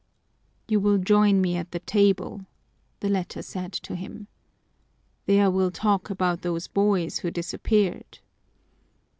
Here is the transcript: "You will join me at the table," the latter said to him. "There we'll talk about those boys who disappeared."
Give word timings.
"You 0.67 0.79
will 0.79 0.97
join 0.97 1.41
me 1.41 1.57
at 1.57 1.69
the 1.73 1.77
table," 1.79 2.47
the 3.01 3.07
latter 3.07 3.43
said 3.43 3.71
to 3.73 3.93
him. 3.95 4.29
"There 5.27 5.51
we'll 5.51 5.69
talk 5.69 6.09
about 6.09 6.41
those 6.41 6.65
boys 6.67 7.19
who 7.19 7.29
disappeared." 7.29 8.17